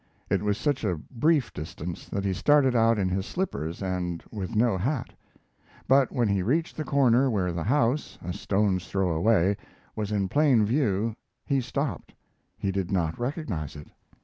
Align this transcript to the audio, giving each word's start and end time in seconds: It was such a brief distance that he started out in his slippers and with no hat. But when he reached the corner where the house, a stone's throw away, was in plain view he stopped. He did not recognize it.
It 0.31 0.41
was 0.41 0.57
such 0.57 0.83
a 0.83 0.95
brief 0.97 1.53
distance 1.53 2.09
that 2.09 2.25
he 2.25 2.33
started 2.33 2.75
out 2.75 2.97
in 2.97 3.07
his 3.07 3.23
slippers 3.27 3.83
and 3.83 4.23
with 4.31 4.55
no 4.55 4.75
hat. 4.75 5.13
But 5.87 6.11
when 6.11 6.27
he 6.27 6.41
reached 6.41 6.75
the 6.75 6.83
corner 6.83 7.29
where 7.29 7.51
the 7.51 7.65
house, 7.65 8.17
a 8.23 8.33
stone's 8.33 8.87
throw 8.87 9.11
away, 9.11 9.57
was 9.95 10.11
in 10.11 10.27
plain 10.27 10.65
view 10.65 11.15
he 11.45 11.61
stopped. 11.61 12.15
He 12.57 12.71
did 12.71 12.89
not 12.91 13.19
recognize 13.19 13.75
it. 13.75 13.89